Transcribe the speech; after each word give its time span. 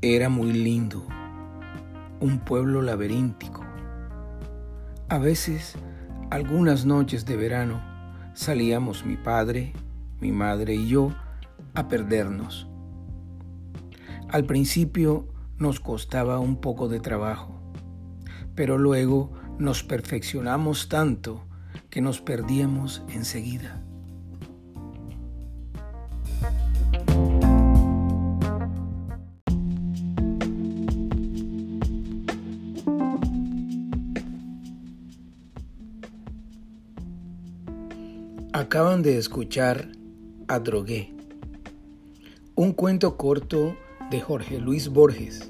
Era 0.00 0.28
muy 0.28 0.52
lindo, 0.52 1.04
un 2.20 2.38
pueblo 2.38 2.82
laberíntico. 2.82 3.64
A 5.08 5.18
veces, 5.18 5.74
algunas 6.30 6.86
noches 6.86 7.26
de 7.26 7.36
verano, 7.36 7.82
salíamos 8.32 9.04
mi 9.04 9.16
padre, 9.16 9.72
mi 10.20 10.30
madre 10.30 10.76
y 10.76 10.86
yo 10.86 11.12
a 11.74 11.88
perdernos. 11.88 12.68
Al 14.28 14.44
principio 14.44 15.26
nos 15.56 15.80
costaba 15.80 16.38
un 16.38 16.60
poco 16.60 16.88
de 16.88 17.00
trabajo, 17.00 17.60
pero 18.54 18.78
luego 18.78 19.32
nos 19.58 19.82
perfeccionamos 19.82 20.88
tanto 20.88 21.44
que 21.90 22.00
nos 22.02 22.20
perdíamos 22.20 23.02
enseguida. 23.08 23.82
Acaban 38.58 39.02
de 39.02 39.18
escuchar 39.18 39.92
a 40.48 40.58
Drogué, 40.58 41.14
un 42.56 42.72
cuento 42.72 43.16
corto 43.16 43.76
de 44.10 44.20
Jorge 44.20 44.58
Luis 44.58 44.88
Borges, 44.88 45.48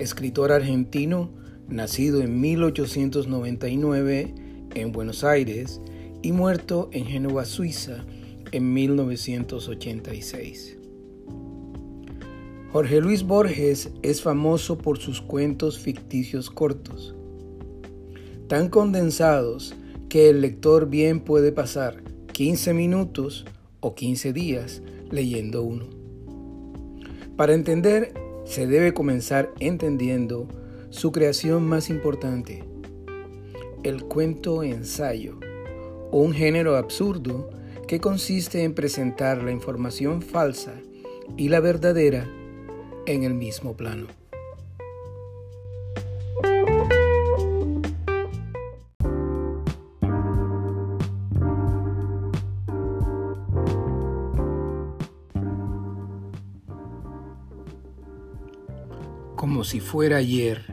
escritor 0.00 0.50
argentino 0.50 1.30
nacido 1.68 2.22
en 2.22 2.40
1899 2.40 4.34
en 4.74 4.90
Buenos 4.90 5.22
Aires 5.22 5.80
y 6.20 6.32
muerto 6.32 6.88
en 6.90 7.04
Génova, 7.04 7.44
Suiza, 7.44 8.04
en 8.50 8.74
1986. 8.74 10.78
Jorge 12.72 13.00
Luis 13.00 13.22
Borges 13.22 13.92
es 14.02 14.20
famoso 14.20 14.78
por 14.78 14.98
sus 14.98 15.20
cuentos 15.20 15.78
ficticios 15.78 16.50
cortos, 16.50 17.14
tan 18.48 18.68
condensados 18.68 19.76
que 20.08 20.28
el 20.28 20.40
lector 20.40 20.90
bien 20.90 21.20
puede 21.20 21.52
pasar 21.52 22.05
15 22.36 22.74
minutos 22.74 23.46
o 23.80 23.94
15 23.94 24.34
días 24.34 24.82
leyendo 25.10 25.62
uno. 25.62 25.86
Para 27.34 27.54
entender, 27.54 28.12
se 28.44 28.66
debe 28.66 28.92
comenzar 28.92 29.54
entendiendo 29.58 30.46
su 30.90 31.12
creación 31.12 31.66
más 31.66 31.88
importante, 31.88 32.62
el 33.84 34.04
cuento 34.04 34.62
ensayo, 34.62 35.40
un 36.10 36.34
género 36.34 36.76
absurdo 36.76 37.48
que 37.88 38.00
consiste 38.00 38.64
en 38.64 38.74
presentar 38.74 39.42
la 39.42 39.50
información 39.50 40.20
falsa 40.20 40.74
y 41.38 41.48
la 41.48 41.60
verdadera 41.60 42.28
en 43.06 43.22
el 43.22 43.32
mismo 43.32 43.78
plano. 43.78 44.08
Como 59.36 59.64
si 59.64 59.80
fuera 59.80 60.16
ayer, 60.16 60.64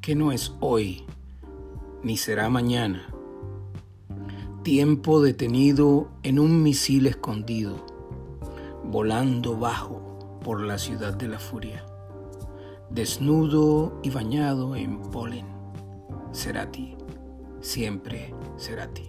que 0.00 0.14
no 0.14 0.32
es 0.32 0.54
hoy, 0.60 1.04
ni 2.02 2.16
será 2.16 2.48
mañana. 2.48 3.06
Tiempo 4.62 5.20
detenido 5.20 6.08
en 6.22 6.38
un 6.38 6.62
misil 6.62 7.06
escondido, 7.06 7.84
volando 8.82 9.58
bajo 9.58 10.40
por 10.42 10.62
la 10.62 10.78
ciudad 10.78 11.12
de 11.12 11.28
la 11.28 11.38
furia, 11.38 11.84
desnudo 12.88 14.00
y 14.02 14.08
bañado 14.08 14.74
en 14.74 15.02
polen. 15.02 15.46
Será 16.32 16.70
ti, 16.70 16.96
siempre 17.60 18.34
será 18.56 18.88
ti. 18.88 19.06